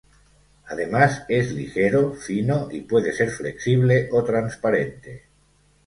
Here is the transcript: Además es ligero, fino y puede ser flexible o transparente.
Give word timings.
Además 0.69 1.25
es 1.29 1.51
ligero, 1.53 2.13
fino 2.15 2.69
y 2.71 2.81
puede 2.81 3.11
ser 3.13 3.29
flexible 3.29 4.09
o 4.11 4.23
transparente. 4.23 5.25